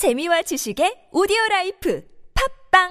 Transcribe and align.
재미와 0.00 0.40
지식의 0.40 1.12
오디오 1.12 1.36
라이프 1.50 2.00
팝빵 2.72 2.88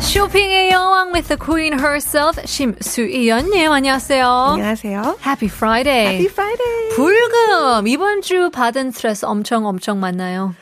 쇼핑의 0.00 0.72
여왕 0.72 1.12
with 1.14 1.28
the 1.28 1.38
queen 1.38 1.78
herself 1.78 2.36
심수희연님 2.44 3.70
안녕하세요. 3.70 4.26
안녕하세요. 4.26 5.18
Happy 5.24 5.46
Friday. 5.48 6.16
Happy 6.18 6.26
Friday. 6.26 6.96
불금 6.96 7.86
이번 7.86 8.22
주 8.22 8.50
받은 8.50 8.90
스트레스 8.90 9.24
엄청 9.24 9.66
엄청 9.66 10.00
많나요? 10.00 10.52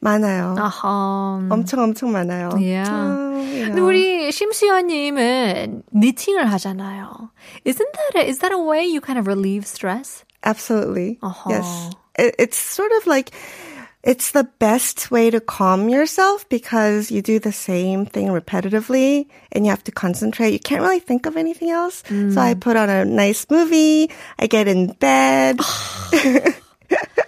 많아요. 0.00 0.54
아하. 0.58 1.40
엄청 1.50 1.80
엄청 1.82 2.12
많아요. 2.12 2.50
Yeah. 2.54 2.90
어, 2.90 3.34
you 3.34 3.64
근데 3.66 3.74
know. 3.74 3.86
우리 4.27 4.33
심수연님은 4.33 5.83
니팅을 5.95 6.51
하잖아요. 6.51 7.31
Isn't 7.65 7.87
that 7.93 8.17
a, 8.17 8.27
is 8.27 8.39
that 8.39 8.51
a 8.51 8.57
way 8.57 8.85
you 8.85 8.99
kind 8.99 9.17
of 9.17 9.27
relieve 9.27 9.65
stress? 9.65 10.25
Absolutely. 10.43 11.19
Uh-huh. 11.23 11.49
Yes. 11.49 11.91
It, 12.19 12.35
it's 12.37 12.57
sort 12.57 12.91
of 12.99 13.07
like 13.07 13.31
it's 14.03 14.31
the 14.31 14.43
best 14.59 15.09
way 15.09 15.29
to 15.29 15.39
calm 15.39 15.87
yourself 15.87 16.47
because 16.49 17.11
you 17.11 17.21
do 17.21 17.39
the 17.39 17.53
same 17.53 18.05
thing 18.05 18.27
repetitively 18.27 19.27
and 19.53 19.65
you 19.65 19.71
have 19.71 19.85
to 19.85 19.93
concentrate. 19.93 20.51
You 20.51 20.59
can't 20.59 20.81
really 20.81 20.99
think 20.99 21.25
of 21.25 21.37
anything 21.37 21.69
else. 21.69 22.03
So 22.09 22.41
I 22.41 22.55
put 22.55 22.75
on 22.75 22.89
a 22.89 23.05
nice 23.05 23.47
movie, 23.49 24.11
I 24.37 24.47
get 24.47 24.67
in 24.67 24.91
bed. 24.99 25.61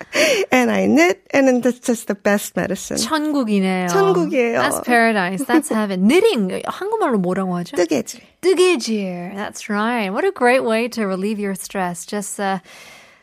and 0.51 0.71
I 0.71 0.85
knit, 0.87 1.21
and 1.31 1.47
then 1.47 1.61
that's 1.61 1.79
just 1.79 2.07
the 2.07 2.15
best 2.15 2.55
medicine. 2.55 2.97
천국이네요. 2.97 3.87
천국이에요. 3.87 4.59
That's 4.59 4.81
paradise. 4.81 5.43
That's 5.45 5.69
heaven. 5.69 6.07
Knitting 6.07 6.63
한국말로 6.65 7.17
뭐라고 7.19 7.55
하죠? 7.59 7.75
뜨개질. 7.75 8.21
뜨개질. 8.41 9.33
That's 9.35 9.69
right. 9.69 10.11
What 10.11 10.25
a 10.25 10.31
great 10.31 10.63
way 10.63 10.87
to 10.89 11.05
relieve 11.07 11.39
your 11.39 11.55
stress. 11.55 12.05
Just 12.05 12.39
uh, 12.39 12.59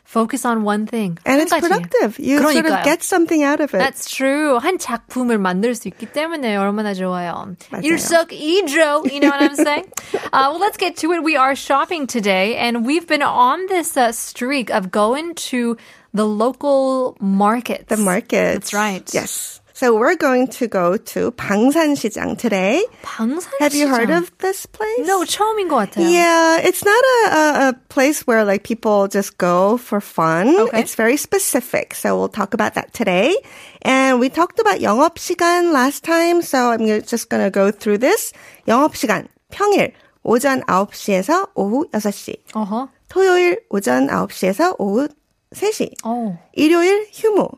focus 0.04 0.44
on 0.44 0.64
one 0.64 0.86
thing. 0.86 1.16
And 1.24 1.40
한 1.40 1.46
it's 1.46 1.52
가지. 1.52 1.60
productive. 1.62 2.18
You 2.18 2.38
sort 2.38 2.54
그러니까요. 2.56 2.78
of 2.80 2.84
get 2.84 3.02
something 3.02 3.42
out 3.42 3.60
of 3.60 3.72
it. 3.74 3.78
That's 3.78 4.10
true. 4.10 4.58
한 4.60 4.78
작품을 4.78 5.38
만들 5.38 5.74
수 5.74 5.88
있기 5.88 6.12
때문에 6.12 6.56
얼마나 6.56 6.92
좋아요. 6.92 7.56
맞아요. 7.70 7.82
일석이조. 7.82 9.06
You 9.10 9.20
know 9.20 9.30
what 9.30 9.40
I'm 9.42 9.56
saying? 9.56 9.86
uh, 10.32 10.50
well, 10.52 10.60
let's 10.60 10.76
get 10.76 10.96
to 10.98 11.12
it. 11.12 11.22
We 11.22 11.36
are 11.36 11.54
shopping 11.54 12.06
today, 12.06 12.56
and 12.56 12.84
we've 12.84 13.06
been 13.06 13.22
on 13.22 13.66
this 13.68 13.96
uh, 13.96 14.12
streak 14.12 14.70
of 14.70 14.90
going 14.90 15.34
to 15.52 15.76
the 16.14 16.26
local 16.26 17.16
markets. 17.20 17.84
the 17.88 17.96
market. 17.96 18.54
That's 18.60 18.74
right. 18.74 19.02
Yes. 19.14 19.60
So 19.74 19.96
we're 19.96 20.14
going 20.14 20.46
to 20.60 20.68
go 20.68 20.96
to 20.96 21.32
방산시장 21.32 22.36
today. 22.38 22.84
방산시장. 23.02 23.58
Have 23.60 23.74
you 23.74 23.88
heard 23.88 24.10
of 24.10 24.30
this 24.38 24.66
place? 24.66 25.00
No, 25.08 25.24
처음인 25.24 25.66
것 25.68 25.90
같아요. 25.90 26.06
Yeah, 26.08 26.58
it's 26.62 26.84
not 26.84 27.02
a, 27.02 27.34
a, 27.34 27.68
a 27.70 27.72
place 27.88 28.20
where 28.26 28.44
like 28.44 28.62
people 28.62 29.08
just 29.08 29.38
go 29.38 29.78
for 29.78 30.00
fun. 30.00 30.54
Okay. 30.54 30.78
It's 30.80 30.94
very 30.94 31.16
specific. 31.16 31.94
So 31.94 32.16
we'll 32.16 32.28
talk 32.28 32.54
about 32.54 32.74
that 32.74 32.92
today. 32.92 33.34
And 33.80 34.20
we 34.20 34.28
talked 34.28 34.60
about 34.60 34.80
영업 34.80 35.16
시간 35.18 35.72
last 35.72 36.04
time. 36.04 36.42
So 36.42 36.70
I'm 36.70 36.80
gonna- 36.86 37.00
just 37.02 37.28
going 37.28 37.42
to 37.42 37.50
go 37.50 37.72
through 37.72 37.98
this. 37.98 38.32
영업 38.68 38.94
시간 38.94 39.26
평일 39.50 39.94
오전 40.22 40.62
9시에서 40.68 41.48
오후 41.56 41.88
6시. 41.90 42.36
어허. 42.54 42.88
토요일 43.08 43.58
오전 43.70 44.06
9시에서 44.06 44.76
오후 44.78 45.08
3시. 45.56 45.94
어. 46.04 46.38
일요일 46.52 47.06
휴무. 47.12 47.48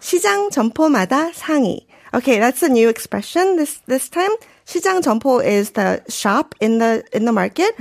시장 0.00 0.50
점포마다 0.50 1.32
상이. 1.32 1.86
Okay, 2.14 2.38
that's 2.38 2.62
a 2.62 2.68
new 2.68 2.88
expression 2.88 3.56
this 3.56 3.80
this 3.86 4.08
time. 4.08 4.30
시장 4.66 5.02
점포 5.02 5.42
is 5.42 5.72
the 5.72 6.00
shop 6.08 6.54
in 6.60 6.78
the 6.78 7.02
in 7.12 7.24
the 7.24 7.32
market. 7.32 7.74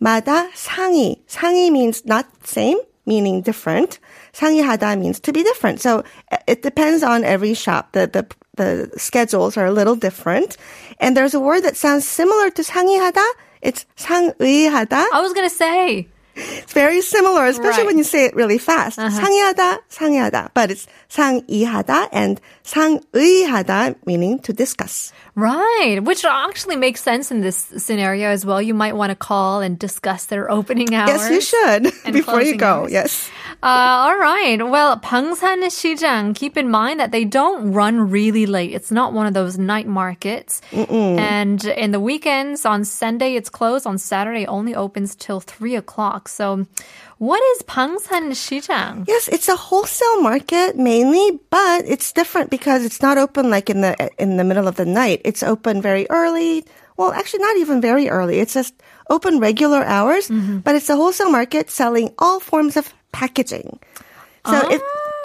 마다 0.00 0.50
상이. 0.54 1.22
상이 1.28 1.70
means 1.70 2.02
not 2.04 2.26
same, 2.44 2.78
meaning 3.06 3.42
different. 3.42 3.98
상이하다 4.32 4.98
means 4.98 5.20
to 5.20 5.32
be 5.32 5.42
different. 5.42 5.80
So 5.80 6.02
uh, 6.32 6.38
it 6.46 6.62
depends 6.62 7.02
on 7.04 7.24
every 7.24 7.54
shop. 7.54 7.92
The 7.92 8.08
the 8.08 8.26
the 8.56 8.90
schedules 8.98 9.56
are 9.56 9.66
a 9.66 9.72
little 9.72 9.96
different. 9.96 10.56
And 10.98 11.16
there's 11.16 11.34
a 11.34 11.40
word 11.40 11.62
that 11.62 11.76
sounds 11.76 12.04
similar 12.08 12.50
to 12.50 12.62
상이하다. 12.62 13.22
It's 13.62 13.86
상의하다. 13.96 15.12
I 15.12 15.20
was 15.20 15.32
gonna 15.32 15.48
say. 15.50 16.08
It's 16.38 16.74
very 16.74 17.00
similar, 17.00 17.46
especially 17.46 17.84
Right. 17.84 17.86
when 17.86 17.96
you 17.96 18.04
say 18.04 18.26
it 18.26 18.36
really 18.36 18.58
fast. 18.58 18.98
상의하다, 19.00 19.78
상의하다. 19.88 20.50
But 20.52 20.70
it's 20.70 20.86
상의하다 21.08 22.08
and 22.12 22.40
상의하다, 22.62 23.94
meaning 24.04 24.38
to 24.40 24.52
discuss. 24.52 25.12
Right, 25.34 26.00
which 26.04 26.24
actually 26.24 26.76
makes 26.76 27.00
sense 27.02 27.30
in 27.30 27.40
this 27.40 27.56
scenario 27.78 28.28
as 28.28 28.44
well. 28.44 28.60
You 28.60 28.74
might 28.74 28.96
want 28.96 29.10
to 29.10 29.16
call 29.16 29.60
and 29.60 29.78
discuss 29.78 30.26
their 30.26 30.50
opening 30.50 30.94
hours. 30.94 31.08
Yes, 31.08 31.30
you 31.30 31.40
should 31.40 31.92
and 32.04 32.12
before 32.12 32.40
you 32.44 32.56
closing 32.56 32.58
go. 32.58 32.66
hours. 32.84 32.92
Yes. 32.92 33.30
Uh, 33.63 34.09
all 34.09 34.17
right. 34.17 34.57
Well, 34.57 34.97
Bangsan 34.99 35.61
Shijang, 35.69 36.33
keep 36.35 36.57
in 36.57 36.69
mind 36.71 36.99
that 36.99 37.11
they 37.11 37.25
don't 37.25 37.73
run 37.73 38.09
really 38.09 38.47
late. 38.47 38.71
It's 38.73 38.89
not 38.91 39.13
one 39.13 39.27
of 39.27 39.35
those 39.35 39.59
night 39.59 39.85
markets. 39.87 40.61
And 40.71 41.63
in 41.65 41.91
the 41.91 41.99
weekends, 41.99 42.65
on 42.65 42.85
Sunday, 42.85 43.35
it's 43.35 43.49
closed. 43.49 43.85
On 43.85 43.99
Saturday, 43.99 44.47
only 44.47 44.73
opens 44.73 45.15
till 45.15 45.39
3 45.39 45.75
o'clock. 45.75 46.27
So, 46.27 46.65
what 47.19 47.39
is 47.55 47.61
Bangsan 47.63 48.31
Shijang? 48.33 49.05
Yes, 49.07 49.27
it's 49.27 49.47
a 49.47 49.55
wholesale 49.55 50.23
market 50.23 50.75
mainly, 50.75 51.39
but 51.51 51.85
it's 51.85 52.11
different 52.13 52.49
because 52.49 52.83
it's 52.83 52.99
not 52.99 53.19
open 53.19 53.51
like 53.51 53.69
in 53.69 53.81
the 53.81 53.93
in 54.17 54.37
the 54.37 54.43
middle 54.43 54.67
of 54.67 54.75
the 54.75 54.85
night. 54.85 55.21
It's 55.23 55.43
open 55.43 55.83
very 55.83 56.07
early. 56.09 56.65
Well, 56.97 57.11
actually, 57.11 57.41
not 57.41 57.57
even 57.57 57.81
very 57.81 58.09
early. 58.09 58.39
It's 58.39 58.53
just 58.53 58.73
open 59.09 59.39
regular 59.39 59.83
hours, 59.83 60.27
mm-hmm. 60.27 60.59
but 60.59 60.75
it's 60.75 60.89
a 60.89 60.95
wholesale 60.95 61.31
market 61.31 61.69
selling 61.69 62.13
all 62.17 62.39
forms 62.39 62.77
of 62.77 62.93
packaging. 63.11 63.79
So 64.45 64.57
if 64.71 64.81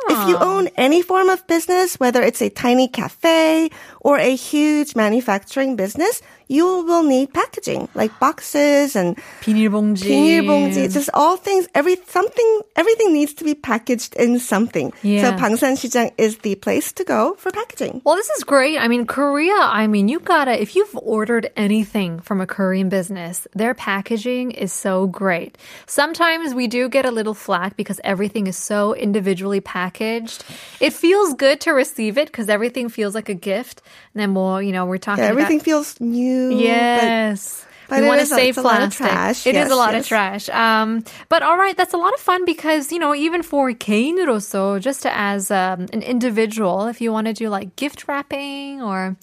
if 0.08 0.28
you 0.28 0.36
ah. 0.36 0.54
own 0.54 0.68
any 0.76 1.02
form 1.02 1.28
of 1.28 1.46
business, 1.46 1.98
whether 1.98 2.22
it's 2.22 2.40
a 2.40 2.48
tiny 2.48 2.86
cafe 2.86 3.70
or 4.00 4.18
a 4.18 4.36
huge 4.36 4.94
manufacturing 4.94 5.74
business, 5.74 6.22
you 6.47 6.65
will 6.83 7.03
need 7.03 7.33
packaging 7.33 7.87
like 7.95 8.11
boxes 8.19 8.95
and 8.95 9.15
비닐봉지. 9.39 10.03
비닐봉지, 10.07 10.91
just 10.91 11.09
all 11.13 11.37
things, 11.37 11.67
every 11.73 11.95
something, 12.07 12.61
everything 12.75 13.13
needs 13.13 13.33
to 13.33 13.45
be 13.45 13.55
packaged 13.55 14.15
in 14.19 14.37
something. 14.39 14.91
So 14.99 15.31
Yeah. 15.31 15.37
방산시장 15.39 16.11
is 16.17 16.39
the 16.43 16.55
place 16.55 16.91
to 16.99 17.03
go 17.05 17.35
for 17.39 17.51
packaging. 17.51 18.01
Well, 18.03 18.15
this 18.17 18.29
is 18.35 18.43
great. 18.43 18.75
I 18.79 18.87
mean, 18.89 19.05
Korea, 19.05 19.55
I 19.55 19.87
mean, 19.87 20.09
you 20.09 20.19
gotta, 20.19 20.59
if 20.59 20.75
you've 20.75 20.91
ordered 20.99 21.49
anything 21.55 22.19
from 22.19 22.41
a 22.41 22.47
Korean 22.47 22.89
business, 22.89 23.47
their 23.55 23.73
packaging 23.73 24.51
is 24.51 24.73
so 24.73 25.07
great. 25.07 25.57
Sometimes 25.87 26.53
we 26.53 26.67
do 26.67 26.89
get 26.89 27.05
a 27.05 27.11
little 27.11 27.33
flack 27.33 27.77
because 27.77 28.01
everything 28.03 28.47
is 28.47 28.57
so 28.57 28.93
individually 28.93 29.61
packaged. 29.61 30.43
It 30.79 30.91
feels 30.91 31.33
good 31.33 31.61
to 31.63 31.71
receive 31.71 32.17
it 32.17 32.27
because 32.27 32.49
everything 32.49 32.89
feels 32.89 33.15
like 33.15 33.29
a 33.29 33.37
gift. 33.39 33.81
And 34.13 34.19
then 34.21 34.31
more, 34.31 34.59
you 34.61 34.71
know, 34.75 34.83
we're 34.85 34.97
talking 34.99 35.23
Yeah, 35.23 35.29
everything 35.31 35.63
about. 35.63 35.65
feels 35.65 35.95
new. 36.01 36.34
but- 36.35 36.59
Yes. 36.59 37.65
but 37.87 37.99
we 37.99 38.05
it 38.05 38.09
want 38.09 38.19
to 38.19 38.23
is 38.23 38.31
a- 38.31 38.35
save 38.35 38.55
it's 38.55 38.57
a 38.57 38.61
lot 38.61 38.81
of 38.83 38.95
plastic. 38.95 39.07
trash. 39.07 39.39
It 39.47 39.55
is 39.55 39.67
Yes, 39.67 39.71
a 39.71 39.75
lot 39.75 39.93
of 39.95 40.03
yes. 40.03 40.07
trash. 40.07 40.45
Um, 40.49 41.03
but 41.27 41.43
all 41.43 41.57
right, 41.57 41.75
that's 41.75 41.93
a 41.93 41.97
lot 41.99 42.13
of 42.13 42.19
fun 42.19 42.45
because 42.45 42.91
you 42.91 42.99
know 42.99 43.13
even 43.15 43.43
for 43.43 43.71
개인으로서, 43.71 44.79
just 44.79 45.05
as 45.05 45.51
um, 45.51 45.87
an 45.91 46.01
individual, 46.01 46.87
if 46.87 47.01
you 47.01 47.11
want 47.11 47.27
to 47.27 47.33
do 47.33 47.49
like 47.49 47.75
gift 47.75 48.07
wrapping 48.07 48.81
or, 48.81 49.15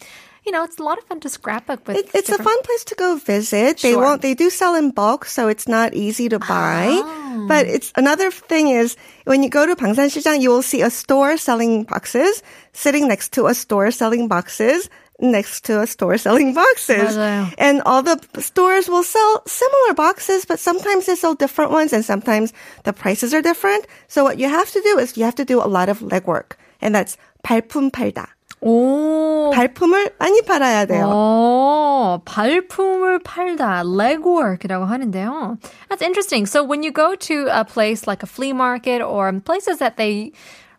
you 0.44 0.52
know, 0.52 0.64
it's 0.64 0.76
a 0.78 0.82
lot 0.84 0.96
of 0.98 1.04
fun 1.04 1.20
to 1.20 1.28
scrapbook 1.28 1.86
with. 1.88 1.96
It, 1.96 2.10
it's 2.12 2.28
a 2.28 2.36
different- 2.36 2.44
fun 2.44 2.60
place 2.64 2.84
to 2.84 2.94
go 2.94 3.16
visit. 3.16 3.80
They 3.80 3.92
Sure. 3.92 4.00
won't. 4.04 4.20
They 4.22 4.34
do 4.34 4.48
sell 4.52 4.74
in 4.76 4.90
bulk, 4.92 5.24
so 5.24 5.48
it's 5.48 5.68
not 5.68 5.92
easy 5.96 6.28
to 6.28 6.38
buy. 6.38 6.88
Oh. 6.92 7.46
But 7.48 7.64
it's 7.68 7.92
another 7.96 8.30
thing 8.32 8.68
is 8.68 8.96
when 9.24 9.42
you 9.42 9.48
go 9.48 9.64
to 9.64 9.76
방산시장, 9.76 10.40
you 10.40 10.50
will 10.50 10.64
see 10.64 10.82
a 10.82 10.90
store 10.90 11.36
selling 11.36 11.84
boxes 11.84 12.42
sitting 12.72 13.08
next 13.08 13.32
to 13.36 13.46
a 13.46 13.54
store 13.54 13.90
selling 13.92 14.28
boxes 14.28 14.88
next 15.20 15.64
to 15.64 15.80
a 15.80 15.86
store 15.86 16.16
selling 16.16 16.54
boxes. 16.54 17.16
맞아요. 17.16 17.52
And 17.58 17.82
all 17.84 18.02
the 18.02 18.18
stores 18.40 18.88
will 18.88 19.02
sell 19.02 19.42
similar 19.46 19.94
boxes, 19.94 20.44
but 20.44 20.60
sometimes 20.60 21.06
they 21.06 21.16
sell 21.16 21.34
different 21.34 21.70
ones, 21.72 21.92
and 21.92 22.04
sometimes 22.04 22.52
the 22.84 22.92
prices 22.92 23.34
are 23.34 23.42
different. 23.42 23.86
So 24.06 24.22
what 24.24 24.38
you 24.38 24.48
have 24.48 24.70
to 24.70 24.80
do 24.80 24.98
is 24.98 25.16
you 25.16 25.24
have 25.24 25.36
to 25.36 25.44
do 25.44 25.60
a 25.60 25.66
lot 25.66 25.88
of 25.88 26.00
legwork, 26.00 26.56
and 26.80 26.94
that's 26.94 27.16
발품 27.42 27.90
팔다. 27.90 28.28
오. 28.60 29.50
발품을 29.54 30.14
많이 30.18 30.42
팔아야 30.42 30.84
돼요. 30.86 31.06
어, 31.06 32.20
발품을 32.24 33.20
팔다, 33.20 33.82
legwork이라고 33.84 34.84
하는데요. 34.84 35.58
That's 35.88 36.02
interesting. 36.02 36.46
So 36.46 36.64
when 36.64 36.82
you 36.82 36.90
go 36.90 37.14
to 37.14 37.46
a 37.50 37.64
place 37.64 38.06
like 38.06 38.22
a 38.22 38.26
flea 38.26 38.52
market 38.52 39.00
or 39.00 39.32
places 39.40 39.78
that 39.78 39.96
they 39.96 40.32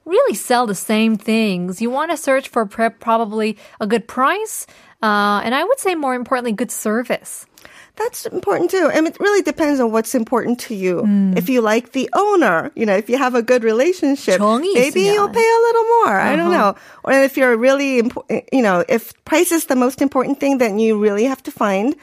really 0.06 0.34
sell 0.36 0.66
the 0.66 0.76
same 0.76 1.18
things, 1.18 1.82
you 1.82 1.90
want 1.90 2.12
to 2.12 2.18
search 2.18 2.50
for 2.50 2.66
pre- 2.66 2.90
probably 2.90 3.58
a 3.80 3.88
good 3.88 4.08
price, 4.08 4.66
Uh, 5.00 5.40
and 5.48 5.56
I 5.56 5.64
would 5.64 5.80
say 5.80 5.96
more 5.96 6.12
importantly, 6.12 6.52
good 6.52 6.72
service. 6.76 7.48
That's 7.96 8.28
important 8.28 8.68
too. 8.72 8.92
And 8.92 9.08
it 9.08 9.16
really 9.20 9.42
depends 9.42 9.80
on 9.80 9.92
what's 9.96 10.12
important 10.12 10.60
to 10.68 10.76
you. 10.76 11.08
If 11.40 11.48
you 11.48 11.64
like 11.64 11.92
the 11.96 12.10
owner, 12.12 12.72
you 12.76 12.84
know, 12.84 12.96
if 13.00 13.08
you 13.08 13.16
have 13.16 13.32
a 13.32 13.40
good 13.40 13.64
relationship, 13.64 14.40
정이 14.44 14.76
maybe 14.76 15.08
있으면. 15.08 15.14
you'll 15.16 15.32
pay 15.32 15.40
a 15.48 15.62
little 15.72 15.88
more. 16.04 16.20
I 16.20 16.36
don't 16.36 16.52
know. 16.52 16.76
Or 17.08 17.16
if 17.16 17.40
you're 17.40 17.56
really, 17.56 18.04
impo- 18.04 18.28
you 18.52 18.62
know, 18.62 18.84
if 18.88 19.16
price 19.24 19.52
is 19.56 19.72
the 19.72 19.76
most 19.80 20.02
important 20.04 20.40
thing, 20.40 20.60
then 20.60 20.80
you 20.80 21.00
really 21.00 21.24
have 21.24 21.44
to 21.44 21.52
find 21.52 21.96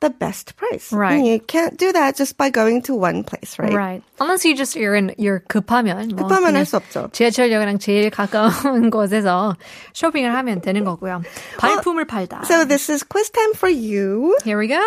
the 0.00 0.10
best 0.10 0.56
price. 0.56 0.92
Right. 0.92 1.12
And 1.20 1.26
you 1.26 1.38
can't 1.40 1.76
do 1.76 1.92
that 1.92 2.16
just 2.16 2.36
by 2.36 2.48
going 2.48 2.82
to 2.88 2.94
one 2.94 3.22
place, 3.22 3.58
right? 3.58 3.72
Right. 3.72 4.02
Unless 4.18 4.44
you 4.44 4.56
just 4.56 4.74
you're 4.74 4.94
in 4.94 5.14
you're 5.18 5.40
급하면 5.40 6.16
뭐 6.16 6.26
급하면 6.26 6.52
그냥 6.52 6.64
할수 6.64 6.76
없죠. 6.76 7.12
지하철역이랑 7.12 7.78
제일 7.78 8.10
가까운 8.10 8.90
곳에서 8.90 9.56
쇼핑을 9.92 10.34
하면 10.34 10.60
되는 10.62 10.84
거고요. 10.84 11.22
발품을 11.58 12.06
팔다. 12.06 12.44
So 12.46 12.64
this 12.64 12.90
is 12.90 13.04
quiz 13.04 13.30
time 13.30 13.52
for 13.54 13.70
you. 13.70 14.36
Here 14.42 14.58
we 14.58 14.68
go. 14.68 14.80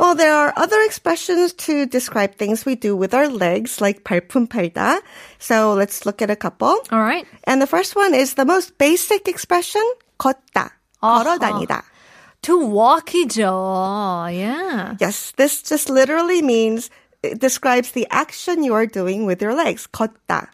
Well, 0.00 0.14
there 0.14 0.32
are 0.32 0.54
other 0.56 0.80
expressions 0.80 1.52
to 1.68 1.84
describe 1.84 2.36
things 2.36 2.64
we 2.64 2.74
do 2.74 2.96
with 2.96 3.12
our 3.12 3.28
legs, 3.28 3.82
like 3.82 4.02
발품 4.02 4.48
팔다. 4.48 5.02
So 5.38 5.74
let's 5.74 6.06
look 6.06 6.22
at 6.22 6.30
a 6.30 6.36
couple. 6.36 6.80
All 6.90 7.04
right. 7.04 7.26
And 7.44 7.60
the 7.60 7.66
first 7.66 7.94
one 7.94 8.14
is 8.14 8.32
the 8.32 8.46
most 8.46 8.78
basic 8.78 9.28
expression, 9.28 9.84
걷다. 10.18 10.72
걸어 11.02 11.36
다니다. 11.36 11.84
To 12.44 12.58
walk이죠. 12.58 14.32
Yeah. 14.32 14.96
Yes, 14.98 15.32
this 15.36 15.62
just 15.62 15.90
literally 15.90 16.40
means, 16.40 16.88
it 17.22 17.38
describes 17.38 17.92
the 17.92 18.06
action 18.10 18.64
you 18.64 18.72
are 18.72 18.86
doing 18.86 19.26
with 19.26 19.42
your 19.42 19.54
legs. 19.54 19.86
걷다. 19.86 20.48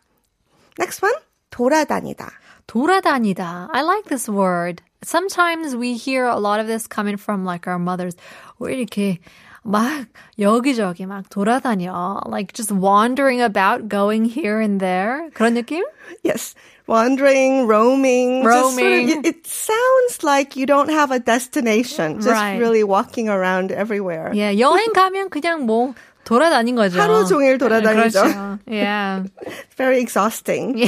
Next 0.78 1.00
one, 1.00 1.14
돌아다니다. 1.52 2.32
돌아다니다. 2.66 3.68
I 3.72 3.82
like 3.82 4.06
this 4.06 4.28
word. 4.28 4.82
Sometimes 5.02 5.76
we 5.76 5.94
hear 5.94 6.26
a 6.26 6.40
lot 6.40 6.58
of 6.58 6.66
this 6.66 6.88
coming 6.88 7.16
from 7.16 7.44
like 7.44 7.68
our 7.68 7.78
mothers. 7.78 8.16
왜 8.58 8.74
이렇게 8.74 9.20
막 9.64 10.06
여기저기 10.38 11.06
막 11.06 11.28
돌아다녀. 11.30 12.22
Like 12.26 12.52
just 12.52 12.72
wandering 12.72 13.40
about, 13.40 13.88
going 13.88 14.24
here 14.24 14.60
and 14.60 14.80
there. 14.80 15.30
그런 15.34 15.54
느낌? 15.54 15.84
Yes, 16.24 16.54
wandering, 16.90 17.66
roaming. 17.66 18.42
just 18.42 18.54
sort 18.54 18.72
of- 18.72 18.78
Roaming. 18.78 19.08
it, 19.10 19.26
it 19.26 19.46
sounds 19.46 20.22
like 20.22 20.56
you 20.56 20.66
don't 20.66 20.88
have 20.90 21.10
a 21.10 21.18
destination. 21.18 22.16
Just 22.20 22.28
Right. 22.30 22.58
really 22.58 22.84
walking 22.84 23.28
around 23.28 23.72
everywhere. 23.72 24.30
Yeah, 24.34 24.50
여행 24.54 24.92
가면 24.94 25.30
그냥 25.30 25.66
뭐 25.66 25.94
돌아다닌 26.31 26.75
거죠. 26.75 26.97
하루 27.01 27.25
종일 27.27 27.57
돌아다니죠. 27.57 28.23
그렇죠. 28.23 28.59
Yeah. 28.65 29.27
Very 29.75 29.99
exhausting. 29.99 30.79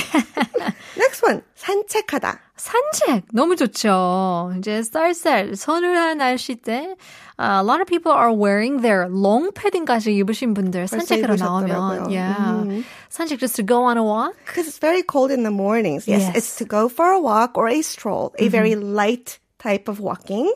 Next 0.95 1.21
one, 1.21 1.41
산책하다. 1.55 2.39
산책 2.55 3.25
너무 3.33 3.57
좋죠. 3.57 4.53
이제 4.57 4.81
쌀쌀 4.83 5.51
서늘한 5.55 6.17
날씨 6.19 6.55
때 6.55 6.95
uh, 7.37 7.59
a 7.59 7.63
lot 7.63 7.81
of 7.81 7.87
people 7.87 8.13
are 8.13 8.31
wearing 8.31 8.79
their 8.81 9.09
long 9.09 9.51
padding까지 9.51 10.15
입으신 10.15 10.53
분들 10.53 10.87
산책하러 10.87 11.35
나오면 11.35 12.09
yeah. 12.09 12.83
산책 13.09 13.39
just 13.39 13.57
to 13.57 13.63
go 13.63 13.83
on 13.83 13.97
a 13.97 14.03
walk. 14.03 14.37
Because 14.45 14.67
it's 14.69 14.77
very 14.79 15.03
cold 15.03 15.29
in 15.29 15.43
the 15.43 15.51
mornings. 15.51 16.07
Yes, 16.07 16.21
Yes. 16.31 16.35
it's 16.37 16.55
to 16.57 16.65
go 16.65 16.87
for 16.87 17.11
a 17.11 17.19
walk 17.19 17.57
or 17.57 17.67
a 17.67 17.81
stroll, 17.81 18.31
a 18.39 18.47
very 18.47 18.75
light 18.75 19.39
type 19.59 19.89
of 19.89 19.99
walking. 19.99 20.47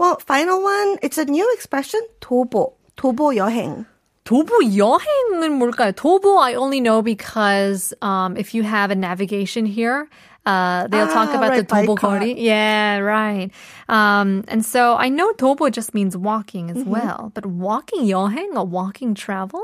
Well, 0.00 0.18
final 0.26 0.62
one, 0.62 0.98
it's 1.02 1.18
a 1.18 1.24
new 1.24 1.46
expression, 1.54 2.00
도보. 2.20 2.74
도보 2.96 3.36
여행. 3.36 3.86
도보 4.27 4.75
여행은 4.77 5.51
뭘까요? 5.59 5.91
도보 5.91 6.39
I 6.39 6.55
only 6.55 6.79
know 6.79 7.01
because 7.01 7.93
um, 8.01 8.37
if 8.37 8.53
you 8.55 8.63
have 8.63 8.89
a 8.89 8.95
navigation 8.95 9.65
here, 9.65 10.07
uh, 10.45 10.87
they'll 10.87 11.07
talk 11.07 11.29
Ah, 11.31 11.35
about 11.35 11.49
right, 11.51 11.67
the 11.67 11.67
도보 11.67 11.95
bike 11.95 11.99
거리. 11.99 12.35
Yeah, 12.37 12.99
right. 12.99 13.51
Um, 13.89 14.43
and 14.47 14.63
so 14.65 14.95
I 14.95 15.09
know 15.09 15.33
도보 15.33 15.71
just 15.71 15.93
means 15.93 16.15
walking 16.15 16.71
as 16.71 16.77
Mm-hmm. 16.77 16.89
well, 16.89 17.31
but 17.33 17.45
walking 17.45 18.05
여행, 18.07 18.55
a 18.55 18.63
walking 18.63 19.13
travel? 19.13 19.61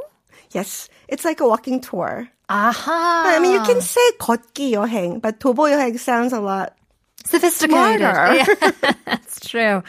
Yes, 0.51 0.89
it's 1.07 1.23
like 1.23 1.39
a 1.39 1.47
walking 1.47 1.79
tour. 1.79 2.27
Aha. 2.49 3.23
I 3.27 3.39
mean, 3.39 3.53
you 3.53 3.61
can 3.61 3.79
say 3.79 4.01
걷기 4.19 4.71
여행, 4.73 5.21
but 5.21 5.39
도보 5.39 5.69
여행 5.71 5.97
sounds 5.97 6.33
a 6.33 6.41
lot 6.41 6.73
sophisticated. 7.24 8.00
Yeah, 8.00 8.46
that's 9.04 9.40
true. 9.48 9.82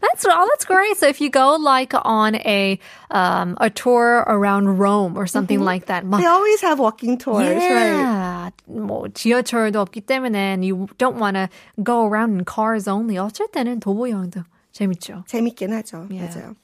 That's 0.00 0.24
all. 0.26 0.46
That's 0.46 0.64
great. 0.64 0.96
So 0.96 1.06
if 1.06 1.20
you 1.20 1.30
go 1.30 1.56
like 1.56 1.92
on 1.94 2.36
a 2.36 2.78
um, 3.10 3.56
a 3.60 3.70
tour 3.70 4.24
around 4.26 4.78
Rome 4.78 5.16
or 5.16 5.26
something 5.26 5.58
mm-hmm. 5.58 5.64
like 5.64 5.86
that, 5.86 6.08
they 6.10 6.26
always 6.26 6.60
have 6.60 6.78
walking 6.78 7.18
tours. 7.18 7.46
Yeah, 7.46 8.44
right? 8.44 8.52
뭐 8.68 9.08
지하철도 9.08 9.80
없기 9.80 10.02
때문에 10.02 10.54
and 10.54 10.64
you 10.64 10.88
don't 10.98 11.18
want 11.18 11.36
to 11.36 11.48
go 11.82 12.06
around 12.06 12.38
in 12.38 12.44
cars 12.44 12.88
only. 12.88 13.16
어쩔 13.16 13.48
때는 13.52 13.80
도보 13.80 14.10
여행도 14.10 14.44
재밌죠. 14.72 15.24
재밌긴 15.26 15.70
하죠. 15.70 16.10
Yeah. 16.10 16.28
맞아요. 16.28 16.56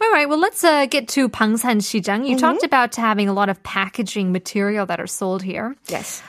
All 0.00 0.10
right, 0.10 0.28
well, 0.28 0.40
let's 0.40 0.64
uh, 0.64 0.86
get 0.86 1.06
to 1.14 1.28
Bangsan 1.28 1.78
Shijang. 1.78 2.26
You 2.26 2.34
mm-hmm. 2.34 2.38
talked 2.38 2.64
about 2.64 2.96
having 2.96 3.28
a 3.28 3.32
lot 3.32 3.48
of 3.48 3.62
packaging 3.62 4.32
material 4.32 4.84
that 4.86 4.98
are 4.98 5.06
sold 5.06 5.44
here. 5.44 5.76
Yes. 5.88 6.24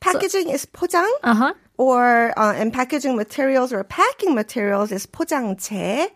Packaging 0.00 0.48
so, 0.48 0.54
is 0.54 0.66
포장. 0.66 1.06
Uh-huh 1.22 1.52
or 1.79 2.33
uh, 2.37 2.53
and 2.53 2.71
packaging 2.71 3.15
materials 3.15 3.73
or 3.73 3.83
packing 3.83 4.33
materials 4.33 4.91
is 4.91 5.05
포장재, 5.05 6.07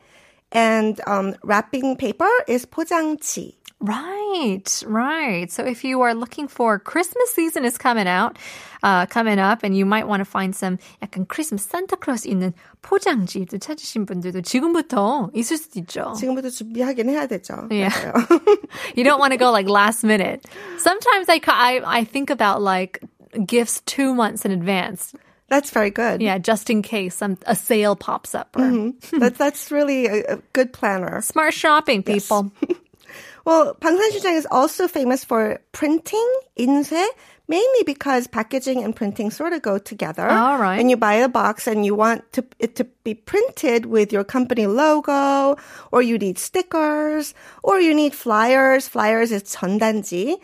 and 0.51 0.99
um, 1.07 1.35
wrapping 1.43 1.95
paper 1.97 2.29
is 2.47 2.65
포장지. 2.65 3.55
Right, 3.81 4.83
right. 4.87 5.49
So 5.49 5.63
if 5.63 5.85
you 5.85 6.01
are 6.01 6.13
looking 6.13 6.49
for 6.49 6.79
Christmas 6.79 7.33
season 7.33 7.63
is 7.63 7.77
coming 7.77 8.07
out, 8.09 8.37
uh, 8.83 9.05
coming 9.05 9.39
up, 9.39 9.63
and 9.63 9.75
you 9.75 9.85
might 9.85 10.05
want 10.05 10.19
to 10.19 10.25
find 10.25 10.53
some 10.53 10.79
약간 11.01 11.25
크리스마스 11.25 11.69
산타클로스 11.69 12.27
있는 12.27 12.53
포장지도 12.81 13.57
찾으신 13.57 14.05
분들도 14.05 14.41
지금부터 14.41 15.31
있을 15.33 15.55
수도 15.57 15.79
있죠. 15.79 16.13
지금부터 16.17 16.49
준비하긴 16.49 17.07
해야 17.07 17.25
되죠. 17.27 17.69
Yeah. 17.71 17.89
맞아요. 17.89 18.59
You 18.95 19.05
don't 19.05 19.19
want 19.19 19.31
to 19.31 19.37
go 19.37 19.49
like 19.49 19.69
last 19.69 20.03
minute. 20.03 20.45
Sometimes 20.77 21.29
I, 21.29 21.39
ca- 21.39 21.55
I, 21.55 21.81
I 21.85 22.03
think 22.03 22.29
about 22.29 22.61
like 22.61 22.99
gifts 23.45 23.81
two 23.85 24.13
months 24.13 24.43
in 24.43 24.51
advance. 24.51 25.13
That's 25.53 25.71
very 25.71 25.89
good. 25.89 26.21
Yeah, 26.21 26.37
just 26.37 26.69
in 26.69 26.81
case 26.83 27.15
some, 27.15 27.37
a 27.47 27.55
sale 27.55 27.95
pops 27.95 28.35
up. 28.35 28.55
Or 28.55 28.93
That, 29.17 29.35
that's 29.35 29.71
really 29.71 30.05
a, 30.05 30.35
a 30.35 30.37
good 30.53 30.73
planner. 30.73 31.21
Smart 31.21 31.53
shopping, 31.53 32.03
people. 32.03 32.51
Well, 33.45 33.73
방산시장 33.81 34.37
is 34.37 34.45
also 34.51 34.87
famous 34.87 35.23
for 35.23 35.59
printing, 35.71 36.27
인쇄, 36.59 37.03
mainly 37.47 37.83
because 37.83 38.27
packaging 38.27 38.83
and 38.83 38.95
printing 38.95 39.31
sort 39.31 39.53
of 39.53 39.63
go 39.63 39.79
together. 39.79 40.29
All 40.29 40.59
right. 40.59 40.77
When 40.77 40.89
you 40.89 40.97
buy 40.97 41.15
a 41.15 41.27
box 41.27 41.65
and 41.65 41.83
you 41.83 41.95
want 41.95 42.31
to, 42.33 42.45
it 42.59 42.75
to 42.75 42.83
be 43.03 43.15
printed 43.15 43.87
with 43.87 44.13
your 44.13 44.23
company 44.23 44.67
logo, 44.67 45.57
or 45.91 46.01
you 46.03 46.19
need 46.19 46.37
stickers, 46.37 47.33
or 47.63 47.79
you 47.79 47.95
need 47.95 48.13
flyers. 48.13 48.87
Flyers 48.87 49.31
is 49.31 49.43
전단지. 49.43 50.35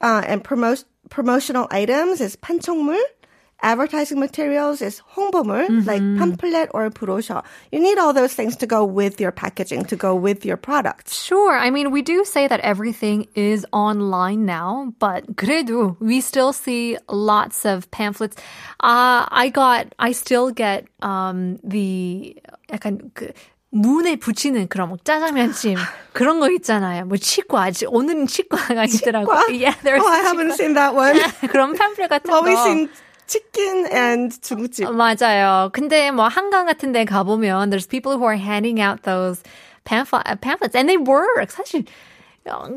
Uh, 0.00 0.22
and 0.24 0.42
promo- 0.42 0.84
promotional 1.10 1.66
items 1.70 2.22
is 2.22 2.36
판촉물. 2.36 3.00
Advertising 3.62 4.20
materials 4.20 4.82
is 4.82 5.00
홍보물, 5.16 5.86
like 5.86 6.02
pamphlet 6.18 6.68
or 6.74 6.90
brochure. 6.90 7.42
You 7.72 7.80
need 7.80 7.96
all 7.96 8.12
those 8.12 8.34
things 8.34 8.54
to 8.56 8.66
go 8.66 8.84
with 8.84 9.18
your 9.18 9.32
packaging, 9.32 9.86
to 9.86 9.96
go 9.96 10.14
with 10.14 10.44
your 10.44 10.58
products. 10.58 11.16
Sure. 11.24 11.56
I 11.56 11.70
mean, 11.70 11.90
we 11.90 12.02
do 12.02 12.22
say 12.26 12.46
that 12.48 12.60
everything 12.60 13.26
is 13.34 13.64
online 13.72 14.44
now, 14.44 14.92
but 14.98 15.24
그래도 15.36 15.96
we 16.00 16.20
still 16.20 16.52
see 16.52 16.98
lots 17.08 17.64
of 17.64 17.90
pamphlets. 17.90 18.36
Uh, 18.78 19.24
I 19.26 19.48
got, 19.48 19.86
I 19.98 20.12
still 20.12 20.50
get 20.50 20.84
um, 21.00 21.58
the 21.64 22.36
약간 22.70 23.10
그 23.14 23.32
문에 23.72 24.16
붙이는 24.16 24.68
그런 24.68 24.90
뭐 24.90 24.98
짜장면찜 25.02 25.76
그런 26.12 26.40
거 26.40 26.50
있잖아요. 26.50 27.06
뭐 27.06 27.16
치과 27.16 27.62
아직 27.62 27.88
오늘은 27.90 28.26
치과가 28.26 28.84
있더라고. 28.84 29.32
Yeah, 29.48 29.74
there's 29.82 30.02
Oh, 30.04 30.06
I 30.12 30.20
haven't 30.20 30.52
seen 30.52 30.74
that 30.74 30.94
one. 30.94 31.16
그런 31.48 31.74
팸플렛 31.74 32.08
같은 32.10 32.30
Always 32.30 32.56
거. 32.58 32.64
seen 32.64 32.88
chicken 33.30 33.86
and 33.90 34.32
중국집. 34.40 34.90
맞아요. 34.92 35.70
근데 35.72 36.10
뭐 36.10 36.28
한강 36.28 36.66
같은 36.66 36.92
데 36.92 37.04
가보면 37.04 37.70
there's 37.70 37.86
people 37.86 38.16
who 38.16 38.24
are 38.24 38.36
handing 38.36 38.80
out 38.80 39.02
those 39.02 39.42
pamphlet, 39.84 40.40
pamphlets 40.40 40.74
and 40.74 40.88
they 40.88 40.96
work. 40.96 41.50
사실 41.52 41.84
어, 42.46 42.68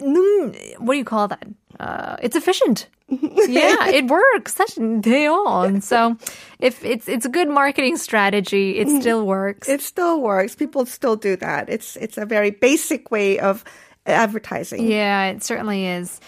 능, 0.00 0.52
what 0.80 0.94
do 0.94 0.98
you 0.98 1.04
call 1.04 1.28
that? 1.28 1.46
Uh, 1.78 2.16
it's 2.22 2.36
efficient. 2.36 2.88
yeah, 3.08 3.86
it 3.88 4.06
works. 4.06 4.54
사실 4.54 5.02
돼요. 5.02 5.64
And 5.66 5.84
so 5.84 6.16
if 6.58 6.84
it's 6.84 7.08
it's 7.08 7.26
a 7.26 7.28
good 7.28 7.48
marketing 7.48 7.96
strategy, 7.96 8.78
it 8.78 8.88
still 8.88 9.26
works. 9.26 9.68
It 9.68 9.82
still 9.82 10.20
works. 10.20 10.54
People 10.54 10.86
still 10.86 11.16
do 11.16 11.36
that. 11.36 11.68
It's 11.68 11.96
it's 11.96 12.18
a 12.18 12.26
very 12.26 12.50
basic 12.50 13.10
way 13.10 13.38
of 13.38 13.64
advertising. 14.08 14.84
yeah, 14.86 15.32
it 15.32 15.42
certainly 15.42 15.86
is. 15.86 16.20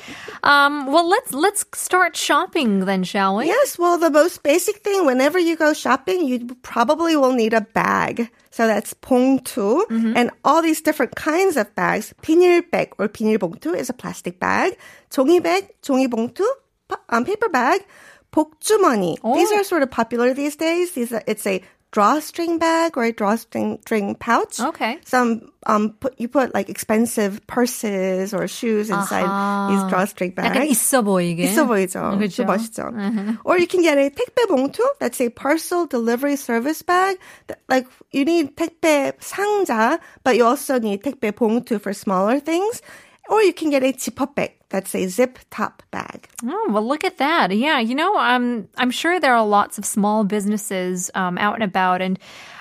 Um, 0.43 0.87
well, 0.91 1.07
let's 1.09 1.33
let's 1.35 1.65
start 1.75 2.17
shopping 2.17 2.87
then, 2.89 3.05
shall 3.05 3.37
we? 3.37 3.47
Yes, 3.47 3.79
well, 3.79 3.99
the 3.99 4.09
most 4.11 4.43
basic 4.43 4.77
thing 4.81 5.05
whenever 5.05 5.39
you 5.39 5.57
go 5.57 5.73
shopping, 5.75 6.25
you 6.27 6.47
probably 6.63 7.17
will 7.17 7.33
need 7.33 7.53
a 7.53 7.61
bag. 7.61 8.31
So 8.51 8.67
that's 8.67 8.95
봉투 8.95 9.85
and 10.17 10.31
all 10.43 10.63
these 10.63 10.81
different 10.81 11.15
kinds 11.17 11.57
of 11.61 11.69
bags. 11.77 12.15
비닐백 12.23 12.93
or 12.99 13.09
비닐봉투 13.09 13.77
is 13.77 13.91
a 13.91 13.97
plastic 13.97 14.41
bag. 14.41 14.73
종이백, 15.13 15.77
종이봉투, 15.85 16.41
pa- 16.89 17.05
um, 17.11 17.25
paper 17.27 17.51
bag, 17.51 17.85
복주머니. 18.33 19.17
These 19.37 19.53
are 19.53 19.65
sort 19.65 19.83
of 19.83 19.91
popular 19.91 20.33
these 20.33 20.57
days. 20.57 20.93
These 20.93 21.13
are, 21.13 21.23
it's 21.27 21.47
a 21.47 21.61
drawstring 21.93 22.59
bag 22.59 22.99
or 22.99 23.05
a 23.05 23.13
drawstring 23.13 23.79
string 23.81 24.15
pouch. 24.17 24.61
Okay. 24.61 24.99
Some 25.07 25.49
um 25.65 25.95
put 25.99 26.13
you 26.19 26.29
put 26.29 26.53
like 26.53 26.69
expensive 26.69 27.41
purses 27.47 28.35
or 28.35 28.47
shoes 28.49 28.91
inside 28.91 29.25
these 29.71 29.83
drawstring 29.89 30.33
bags. 30.35 30.49
약간 30.53 30.67
있어 30.69 31.01
보이게. 31.03 31.45
있어 31.45 31.65
보이죠. 31.67 32.01
그렇죠. 32.19 32.45
좀 32.45 32.47
멋있죠. 32.47 33.39
Or 33.45 33.57
you 33.57 33.67
can 33.67 33.81
get 33.83 33.97
a 33.97 34.11
택배 34.11 34.45
봉투. 34.49 34.83
That's 35.01 35.21
a 35.23 35.31
parcel 35.31 35.87
delivery 35.87 36.37
service 36.37 36.83
bag. 36.83 37.17
That- 37.49 37.61
Like 37.69 37.87
you 38.13 38.25
need 38.27 38.57
택배 38.57 39.13
상자, 39.21 39.99
but 40.23 40.37
you 40.37 40.45
also 40.45 40.79
need 40.79 41.03
택배 41.03 41.33
봉투 41.33 41.81
for 41.81 41.95
smaller 41.95 42.41
things. 42.41 42.83
or 43.32 43.42
you 43.42 43.54
can 43.54 43.70
get 43.70 43.82
a 43.82 43.98
zipper 43.98 44.28
That's 44.70 44.94
a 44.94 45.08
zip 45.08 45.40
top 45.50 45.84
bag. 45.90 46.28
Oh, 46.44 46.68
well, 46.70 46.86
look 46.86 47.06
at 47.06 47.18
that. 47.18 47.56
Yeah, 47.56 47.80
you 47.80 47.96
know, 47.96 48.18
um, 48.18 48.68
I'm 48.78 48.92
sure 48.92 49.20
there 49.20 49.34
are 49.34 49.46
lots 49.46 49.78
of 49.78 49.86
small 49.86 50.26
businesses 50.26 51.10
um, 51.16 51.38
out 51.38 51.56
and 51.56 51.64
about, 51.64 52.02
and 52.02 52.20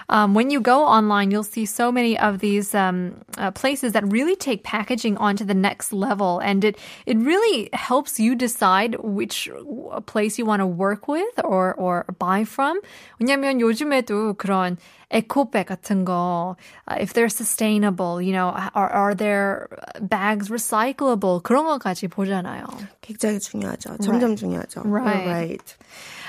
um, 0.10 0.34
when 0.34 0.50
you 0.50 0.60
go 0.62 0.86
online, 0.86 1.32
you'll 1.32 1.44
see 1.44 1.66
so 1.66 1.92
many 1.92 2.18
of 2.18 2.40
these 2.40 2.76
um, 2.76 3.22
uh, 3.38 3.52
places 3.52 3.94
that 3.94 4.04
really 4.12 4.36
take 4.36 4.64
packaging 4.64 5.18
onto 5.18 5.44
the 5.44 5.54
next 5.54 5.92
level. 5.94 6.40
And 6.40 6.64
it, 6.64 6.78
it 7.06 7.18
really 7.18 7.70
helps 7.74 8.20
you 8.20 8.36
decide 8.36 8.96
which 9.00 9.50
uh, 9.50 10.00
place 10.02 10.38
you 10.38 10.46
want 10.46 10.62
to 10.62 10.68
work 10.68 11.08
with 11.08 11.40
or, 11.44 11.74
or 11.74 12.06
buy 12.20 12.44
from. 12.44 12.80
왜냐면 13.20 13.60
요즘에도 13.60 14.36
그런 14.36 14.78
에코백 15.12 15.68
같은 15.68 16.04
거, 16.04 16.56
uh, 16.88 16.98
if 17.00 17.14
they're 17.14 17.30
sustainable, 17.30 18.22
you 18.22 18.34
know, 18.34 18.50
are, 18.74 18.90
are 18.90 19.16
their 19.16 19.70
bags 20.02 20.50
recyclable? 20.50 21.42
그런 21.42 21.66
것까지 21.66 22.08
보잖아요. 22.08 22.66
굉장히 23.02 23.40
중요하죠. 23.40 23.98
점점 24.02 24.36
중요하죠. 24.36 24.82
You're 24.84 24.96
Right. 25.06 25.76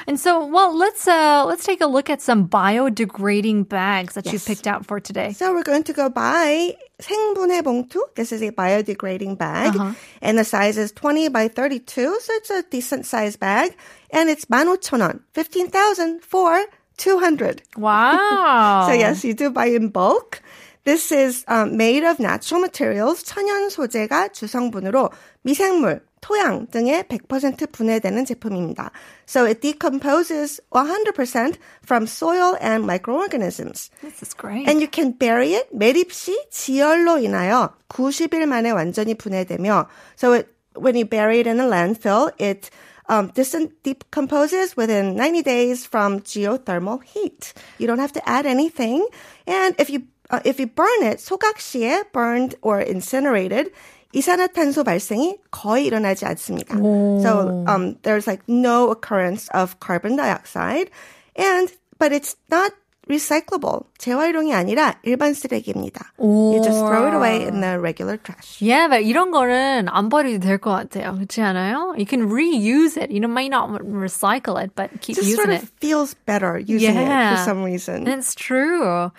right. 0.01 0.09
And 0.09 0.21
so, 0.21 0.45
well, 0.47 0.77
let's 0.77 1.07
uh, 1.09 1.45
let's 1.47 1.65
take 1.65 1.81
a 1.81 1.87
look 1.87 2.09
at 2.11 2.23
some 2.23 2.49
biodegrading 2.49 3.69
bags 3.69 4.15
that 4.15 4.27
you 4.27 4.33
Yes. 4.39 4.45
picked 4.47 4.67
out 4.67 4.87
for 4.87 5.01
today. 5.01 5.33
So 5.33 5.53
we're 5.53 5.63
going 5.65 5.83
to 5.85 5.93
go 5.93 6.09
buy 6.09 6.77
생분해 7.01 7.63
봉투. 7.63 7.99
This 8.15 8.33
is 8.33 8.43
a 8.43 8.51
biodegrading 8.53 9.39
bag. 9.39 9.75
And 10.23 10.39
the 10.39 10.45
size 10.45 10.79
is 10.79 10.93
20 10.93 11.29
by 11.29 11.49
32. 11.49 12.19
So 12.21 12.33
it's 12.35 12.51
a 12.51 12.63
decent 12.71 13.07
size 13.07 13.37
bag. 13.37 13.77
And 14.13 14.31
it's 14.31 14.45
15,000원. 14.47 15.21
15,000 15.35 16.23
for 16.23 16.65
200. 16.99 17.63
Wow. 17.77 18.87
So 18.87 18.93
yes, 18.95 19.25
you 19.25 19.35
do 19.35 19.51
buy 19.51 19.67
in 19.67 19.89
bulk. 19.89 20.41
This 20.85 21.11
is 21.11 21.45
um, 21.49 21.77
made 21.77 22.05
of 22.05 22.21
natural 22.21 22.61
materials. 22.61 23.25
천연 23.25 23.69
소재가 23.71 24.29
주성분으로 24.33 25.11
미생물, 25.45 26.01
토양 26.21 26.67
등에 26.69 27.03
100% 27.03 27.71
분해되는 27.73 28.25
제품입니다. 28.25 28.91
So 29.29 29.45
it 29.47 29.61
decomposes 29.61 30.61
100% 30.71 31.57
from 31.85 32.05
soil 32.05 32.57
and 32.61 32.85
microorganisms. 32.85 33.91
This 34.01 34.23
is 34.23 34.35
great. 34.37 34.69
And 34.69 34.81
you 34.81 34.89
can 34.93 35.17
bury 35.17 35.55
it. 35.55 35.69
매립 35.73 36.13
시 36.13 36.37
지열로 36.51 37.19
인하여 37.19 37.75
90일 37.89 38.47
만에 38.47 38.71
완전히 38.71 39.15
분해되며 39.15 39.87
so 40.17 40.33
it, 40.33 40.49
when 40.75 40.97
you 40.97 41.05
bury 41.05 41.41
it 41.41 41.47
in 41.47 41.61
a 41.61 41.67
landfill, 41.67 42.33
it 42.39 42.71
um, 43.09 43.31
dis- 43.35 43.69
decomposes 43.83 44.77
within 44.77 45.17
90 45.17 45.43
days 45.43 45.87
from 45.87 46.21
geothermal 46.21 47.03
heat. 47.03 47.55
You 47.79 47.87
don't 47.87 47.99
have 47.99 48.13
to 48.13 48.29
add 48.29 48.47
anything. 48.47 49.07
And 49.47 49.75
if 49.79 49.91
you 49.91 50.03
uh, 50.31 50.41
if 50.45 50.59
you 50.59 50.67
burn 50.67 51.03
it, 51.03 51.19
소각 51.19 51.59
시에 51.59 52.11
burned 52.13 52.57
or 52.63 52.81
incinerated, 52.81 53.71
이산화탄소 54.13 54.85
발생이 54.85 55.39
거의 55.51 55.87
일어나지 55.87 56.25
않습니다. 56.27 56.77
So 56.77 57.65
um, 57.69 57.97
there's 58.03 58.27
like 58.27 58.43
no 58.49 58.91
occurrence 58.91 59.49
of 59.53 59.79
carbon 59.81 60.17
dioxide, 60.17 60.91
and 61.37 61.71
but 61.99 62.13
it's 62.13 62.37
not 62.51 62.73
recyclable. 63.09 63.85
재활용이 63.99 64.55
아니라 64.55 64.95
일반 65.05 65.35
쓰레기입니다. 65.35 66.13
You 66.19 66.61
just 66.65 66.79
throw 66.81 67.07
it 67.07 67.15
away 67.15 67.45
in 67.47 67.61
the 67.61 67.79
regular 67.79 68.17
trash. 68.17 68.59
yeah, 68.61 68.89
but 68.89 69.05
이런 69.05 69.31
거는 69.31 69.87
안 69.89 70.09
버려도 70.09 70.41
될 70.41 70.59
것 70.59 70.71
같아요. 70.73 71.15
그렇지 71.15 71.41
않아요? 71.43 71.95
You 71.99 72.07
can 72.07 72.29
reuse 72.31 72.97
it. 72.97 73.11
You 73.13 73.21
know, 73.21 73.29
might 73.29 73.51
not 73.51 73.69
recycle 73.83 74.57
it, 74.63 74.75
but 74.75 74.91
keep 75.01 75.17
Just 75.17 75.29
using 75.29 75.37
sort 75.37 75.51
it. 75.51 75.63
of 75.63 75.71
feels 75.81 76.15
better 76.27 76.59
using 76.59 76.97
it 76.97 77.07
Yeah. 77.07 77.37
for 77.37 77.45
some 77.45 77.63
reason. 77.63 78.07
It's 78.09 78.35
true. 78.35 79.13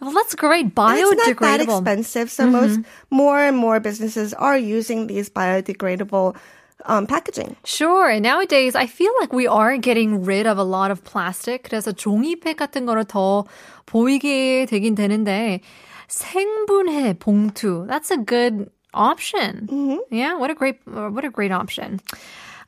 Well, 0.00 0.12
that's 0.12 0.34
great. 0.34 0.66
And 0.66 0.72
it's 0.76 0.76
not 0.76 1.16
that 1.16 1.36
Biodegradable. 1.36 1.80
expensive, 1.80 2.30
so 2.30 2.46
most 2.50 2.80
more 3.10 3.40
and 3.40 3.56
more 3.56 3.80
businesses 3.80 4.34
are 4.34 4.58
using 4.58 5.06
these 5.06 5.30
biodegradable 5.30 6.36
um, 6.84 7.06
packaging. 7.06 7.56
Sure. 7.64 8.10
And 8.10 8.22
nowadays, 8.22 8.74
I 8.74 8.86
feel 8.86 9.12
like 9.20 9.32
we 9.32 9.46
are 9.46 9.76
getting 9.78 10.24
rid 10.24 10.46
of 10.46 10.58
a 10.58 10.64
lot 10.64 10.90
of 10.90 11.02
plastic. 11.04 11.64
그래서 11.64 11.92
종이팩 11.92 12.56
같은 12.56 12.84
거를 12.84 13.06
더 13.06 13.46
보이게 13.86 14.66
되긴 14.66 14.94
되는데 14.94 15.60
생분해 16.08 17.14
봉투. 17.18 17.86
That's 17.88 18.10
a 18.10 18.18
good 18.18 18.70
option. 18.92 20.00
Yeah. 20.10 20.34
What 20.34 20.50
a 20.50 20.54
great, 20.54 20.80
uh, 20.86 21.08
what 21.08 21.24
a 21.24 21.30
great 21.30 21.52
option. 21.52 22.00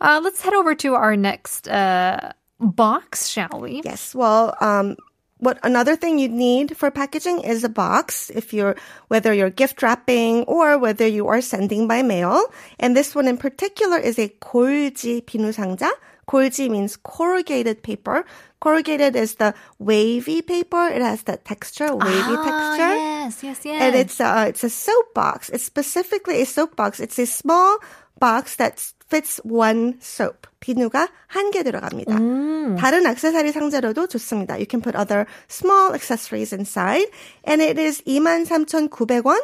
Uh, 0.01 0.21
let's 0.23 0.41
head 0.41 0.55
over 0.55 0.75
to 0.77 0.95
our 0.95 1.17
next 1.17 1.69
uh, 1.69 2.33
box, 2.61 3.29
shall 3.29 3.61
we? 3.61 3.83
Yes. 3.85 4.15
Well, 4.15 4.55
um, 4.61 4.97
what 5.43 5.59
another 5.63 5.95
thing 5.95 6.19
you 6.19 6.29
need 6.29 6.77
for 6.77 6.91
packaging 6.91 7.41
is 7.41 7.63
a 7.63 7.69
box. 7.69 8.31
If 8.31 8.53
you're 8.53 8.77
whether 9.07 9.33
you're 9.33 9.51
gift 9.51 9.83
wrapping 9.83 10.45
or 10.45 10.79
whether 10.79 11.07
you 11.07 11.29
are 11.29 11.41
sending 11.41 11.87
by 11.87 12.03
mail, 12.03 12.47
and 12.79 12.97
this 12.97 13.15
one 13.15 13.29
in 13.29 13.39
particular 13.39 13.99
is 13.99 14.19
a 14.19 14.29
골지 14.41 15.23
비누 15.23 15.55
상자. 15.55 15.91
골지 16.27 16.69
means 16.69 16.97
corrugated 16.97 17.83
paper. 17.83 18.25
Corrugated 18.61 19.17
is 19.17 19.37
the 19.37 19.55
wavy 19.79 20.43
paper. 20.43 20.89
It 20.89 21.01
has 21.01 21.23
that 21.25 21.45
texture, 21.45 21.95
wavy 21.95 22.35
Ah, 22.37 22.45
texture. 22.45 22.95
Yes, 22.95 23.35
yes, 23.43 23.59
yes. 23.65 23.81
And 23.83 23.95
it's 23.97 24.21
uh, 24.21 24.47
it's 24.49 24.65
a 24.65 24.71
soap 24.71 25.15
box. 25.15 25.49
It's 25.49 25.65
specifically 25.65 26.43
a 26.43 26.47
soap 26.47 26.77
box. 26.77 27.01
It's 27.01 27.19
a 27.19 27.27
small 27.27 27.79
box 28.19 28.57
that 28.57 28.77
fits 29.09 29.41
one 29.45 29.97
soap. 30.01 30.47
비누가 30.61 31.09
한 31.29 31.51
개 31.53 31.63
들어갑니다. 31.63 32.19
다른 32.77 33.07
액세서리 33.07 33.53
상자로도 33.53 34.09
좋습니다. 34.09 34.59
You 34.59 34.67
can 34.67 34.83
put 34.83 34.97
other 34.97 35.25
small 35.49 35.95
accessories 35.95 36.53
inside. 36.53 37.07
And 37.45 37.63
it 37.63 37.79
is 37.79 38.03
23,900원, 38.03 39.39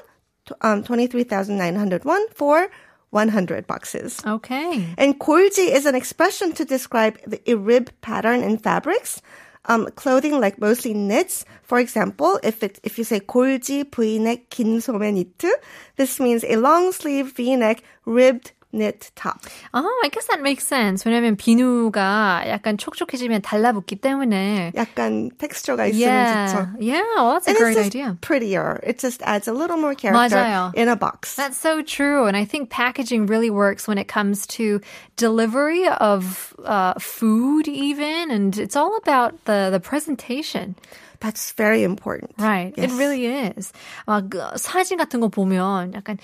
um, 0.61 0.83
23,900원 0.83 2.29
for 2.35 2.69
100 3.11 3.67
boxes. 3.67 4.21
okay. 4.27 4.93
And 4.99 5.19
골지 5.21 5.71
is 5.71 5.87
an 5.87 5.95
expression 5.95 6.53
to 6.55 6.65
describe 6.65 7.19
the 7.27 7.41
a 7.47 7.55
rib 7.55 7.91
pattern 8.01 8.43
in 8.43 8.59
fabrics. 8.59 9.23
Um, 9.67 9.89
clothing 9.97 10.41
like 10.41 10.61
mostly 10.61 10.93
knits. 10.93 11.47
For 11.63 11.79
example, 11.79 12.39
if 12.43 12.63
it 12.63 12.81
if 12.83 12.99
you 12.99 13.05
say 13.05 13.21
골지 13.21 13.85
Vneck 13.85 14.51
긴 14.51 14.81
소매 14.81 15.13
니트, 15.13 15.49
this 15.97 16.21
means 16.21 16.45
a 16.45 16.57
long 16.57 16.93
sleeve 16.93 17.33
V-neck 17.33 17.83
ribbed 18.05 18.53
knit 18.73 19.13
top. 19.15 19.39
Oh, 19.73 20.01
I 20.05 20.09
guess 20.09 20.27
that 20.27 20.43
makes 20.43 20.67
sense. 20.67 21.05
왜냐면 21.05 21.37
비누가 21.37 22.43
약간 22.49 22.77
촉촉해지면 22.77 23.41
달라붙기 23.43 24.01
때문에. 24.01 24.73
약간 24.75 25.31
texture가 25.39 25.87
있으면 25.87 25.95
Yeah, 26.01 26.53
좋죠. 26.53 26.75
yeah. 26.81 27.03
Well, 27.15 27.33
that's 27.35 27.47
a 27.47 27.51
And 27.51 27.59
great 27.59 27.77
it's 27.77 27.87
just 27.87 27.95
idea. 27.95 28.19
prettier. 28.21 28.81
It 28.83 28.99
just 28.99 29.23
adds 29.23 29.47
a 29.47 29.53
little 29.53 29.77
more 29.77 29.95
character 29.95 30.35
맞아요. 30.37 30.75
in 30.75 30.89
a 30.89 30.97
box. 30.97 31.37
That's 31.37 31.57
so 31.57 31.83
true. 31.83 32.27
And 32.27 32.37
I 32.37 32.45
think 32.45 32.69
packaging 32.69 33.27
really 33.27 33.49
works 33.49 33.87
when 33.87 33.97
it 33.97 34.09
comes 34.09 34.45
to 34.59 34.81
delivery 35.17 35.87
of 35.87 36.53
uh, 36.65 36.95
food, 36.99 37.69
even. 37.69 38.33
And 38.33 38.59
it's 38.59 38.75
all 38.75 38.97
about 38.97 39.39
the, 39.45 39.69
the 39.71 39.79
presentation. 39.79 40.75
That's 41.20 41.52
very 41.52 41.84
important. 41.84 42.32
Right. 42.38 42.72
It 42.78 42.90
Yes. 42.90 42.98
really 42.98 43.26
is. 43.28 43.74
막 44.08 44.30
그 44.30 44.40
사진 44.58 44.98
같은 44.98 45.20
거 45.20 45.28
보면 45.30 45.94
약간, 45.94 46.18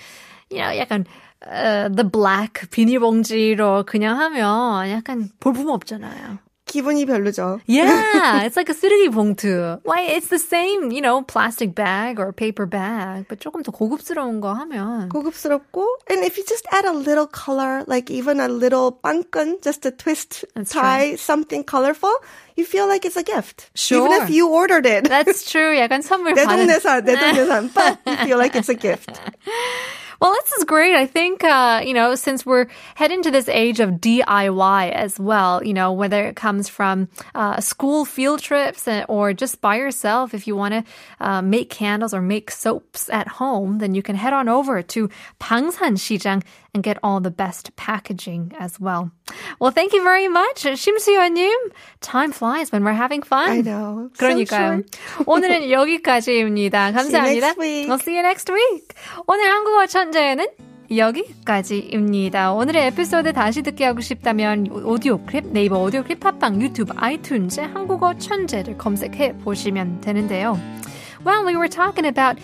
you 0.50 0.58
know, 0.58 0.72
약간, 0.72 1.04
uh, 1.44 1.88
the 1.94 2.04
black 2.04 2.68
비닐봉지로 2.70 3.84
그냥 3.84 4.18
하면 4.18 4.88
약간 4.90 5.28
볼품 5.40 5.68
없잖아요. 5.68 6.38
기분이 6.67 7.05
별로죠. 7.05 7.59
Yeah, 7.67 8.45
it's 8.45 8.55
like 8.55 8.69
a 8.69 8.73
쓰레기 8.73 9.09
봉투. 9.09 9.81
Why? 9.83 10.03
It's 10.15 10.29
the 10.29 10.39
same, 10.39 10.91
you 10.91 11.01
know, 11.01 11.21
plastic 11.23 11.75
bag 11.75 12.17
or 12.17 12.31
paper 12.31 12.65
bag, 12.65 13.25
but 13.27 13.41
조금 13.41 13.61
더 13.61 13.71
고급스러운 13.73 14.39
거 14.39 14.53
하면. 14.53 15.09
고급스럽고 15.09 15.83
and 16.09 16.23
if 16.23 16.37
you 16.37 16.45
just 16.47 16.65
add 16.71 16.85
a 16.85 16.93
little 16.93 17.27
color 17.27 17.83
like 17.87 18.09
even 18.09 18.39
a 18.39 18.47
little 18.47 18.93
빵끈 19.03 19.61
just 19.61 19.85
a 19.85 19.91
twist 19.91 20.45
That's 20.55 20.71
tie 20.71 21.15
something 21.15 21.65
colorful 21.65 22.13
you 22.55 22.63
feel 22.63 22.87
like 22.87 23.03
it's 23.03 23.17
a 23.17 23.23
gift 23.23 23.69
Sure. 23.75 24.05
even 24.07 24.21
if 24.21 24.29
you 24.29 24.47
ordered 24.47 24.85
it 24.85 25.09
That's 25.09 25.43
true. 25.51 25.75
약간 25.75 26.01
선물 26.01 26.35
내 26.35 26.45
받은. 26.45 26.67
동네산 26.67 27.03
내 27.03 27.15
동네산 27.19 27.73
but 27.73 27.97
you 28.05 28.15
feel 28.23 28.37
like 28.37 28.55
it's 28.55 28.69
a 28.69 28.75
gift 28.79 29.19
Well, 30.19 30.33
this 30.33 30.51
is 30.53 30.63
great. 30.65 30.93
I 30.95 31.05
think, 31.07 31.43
uh, 31.43 31.81
you 31.83 31.93
know, 31.93 32.13
since 32.15 32.45
we're 32.45 32.67
heading 32.95 33.21
to 33.23 33.31
this 33.31 33.49
age 33.49 33.79
of 33.79 33.99
DIY 34.01 34.91
as 34.91 35.19
well, 35.19 35.63
you 35.63 35.73
know, 35.73 35.91
whether 35.91 36.25
it 36.25 36.35
comes 36.35 36.69
from 36.69 37.07
uh, 37.33 37.59
school 37.59 38.05
field 38.05 38.39
trips 38.41 38.87
and- 38.87 39.05
or 39.09 39.33
just 39.33 39.61
by 39.61 39.75
yourself, 39.77 40.33
if 40.33 40.45
you 40.45 40.55
want 40.55 40.73
to 40.73 40.83
uh, 41.19 41.41
make 41.41 41.69
candles 41.69 42.13
or 42.13 42.21
make 42.21 42.51
soaps 42.51 43.09
at 43.09 43.27
home, 43.41 43.79
then 43.79 43.95
you 43.95 44.03
can 44.03 44.15
head 44.15 44.33
on 44.33 44.47
over 44.47 44.81
to 44.81 45.09
방산시장 45.39 46.43
and 46.76 46.84
get 46.84 46.98
all 47.02 47.20
the 47.20 47.32
best 47.32 47.74
packaging 47.76 48.52
as 48.60 48.78
well. 48.78 49.10
Well, 49.58 49.72
thank 49.72 49.94
you 49.94 50.04
very 50.04 50.28
much, 50.28 50.62
심수연님. 50.62 51.72
Time 52.02 52.32
flies 52.32 52.70
when 52.70 52.84
we're 52.84 52.92
having 52.92 53.22
fun. 53.22 53.48
I 53.48 53.62
know. 53.62 54.10
So 54.12 54.28
그러니까요. 54.28 54.84
short. 54.84 54.98
오늘은 55.26 55.70
여기까지입니다. 55.70 56.92
감사합니다. 56.92 57.56
next 57.56 57.58
week. 57.58 57.88
I'll 57.88 57.98
see 57.98 58.14
you 58.14 58.22
next 58.22 58.52
week. 58.52 58.94
오늘 59.26 59.48
한국어 59.48 59.86
천재는 59.86 60.46
여기까지입니다. 60.94 62.52
오늘의 62.52 62.86
에피소드 62.88 63.32
다시 63.32 63.62
듣기 63.62 63.82
하고 63.82 64.00
싶다면 64.00 64.68
오디오 64.70 65.18
클립, 65.24 65.48
네이버 65.48 65.80
오디오 65.80 66.02
클립, 66.02 66.20
팟빵, 66.20 66.60
유튜브, 66.60 66.92
아이튠즈 66.94 67.60
한국어 67.72 68.16
천재를 68.18 68.76
검색해 68.76 69.38
보시면 69.38 70.02
되는데요. 70.02 70.60
Well, 71.24 71.44
we 71.44 71.56
were 71.56 71.68
talking 71.68 72.06
about 72.06 72.38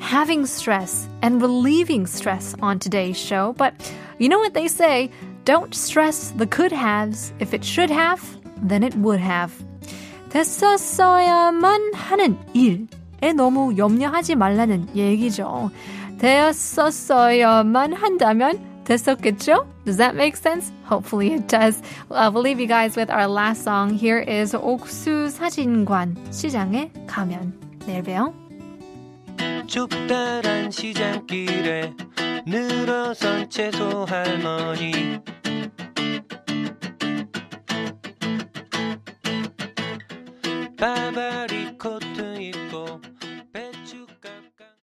having 0.00 0.46
stress 0.46 1.08
and 1.22 1.40
relieving 1.40 2.06
stress 2.06 2.54
on 2.60 2.78
today's 2.78 3.16
show, 3.16 3.54
but 3.56 3.74
you 4.18 4.28
know 4.28 4.38
what 4.38 4.54
they 4.54 4.68
say? 4.68 5.10
Don't 5.44 5.74
stress 5.74 6.30
the 6.36 6.46
could 6.46 6.72
haves. 6.72 7.32
If 7.38 7.52
it 7.54 7.64
should 7.64 7.90
have, 7.90 8.22
then 8.62 8.82
it 8.82 8.94
would 8.96 9.20
have. 9.20 9.52
됐었어야만 10.30 11.94
하는 11.94 12.36
일에 12.54 13.32
너무 13.34 13.76
염려하지 13.76 14.34
말라는 14.34 14.96
얘기죠. 14.96 15.70
되었었어야만 16.18 17.92
한다면 17.92 18.58
됐었겠죠? 18.84 19.66
Does 19.84 19.98
that 19.98 20.14
make 20.16 20.36
sense? 20.36 20.72
Hopefully 20.84 21.34
it 21.34 21.46
does. 21.46 21.80
Uh, 22.10 22.30
we'll 22.32 22.42
leave 22.42 22.58
you 22.58 22.66
guys 22.66 22.96
with 22.96 23.10
our 23.10 23.28
last 23.28 23.62
song. 23.62 23.90
Here 23.94 24.18
is 24.18 24.54
옥수 24.56 25.30
사진관 25.30 26.16
시장에 26.30 26.90
가면. 27.06 27.52
내일 27.86 28.02
봬요. 28.02 28.34
좁다란 29.69 30.71
시장길에 30.71 31.93
늘어선 32.47 33.47
채소 33.51 34.03
할머니. 34.03 35.19
바바리 40.75 41.68